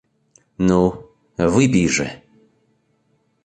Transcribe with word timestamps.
Ну, 0.67 0.77
выпей 1.53 1.87
же. 1.97 2.07